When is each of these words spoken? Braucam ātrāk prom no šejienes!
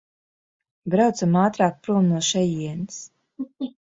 Braucam 0.93 1.37
ātrāk 1.41 1.77
prom 1.87 2.07
no 2.13 2.21
šejienes! 2.29 2.99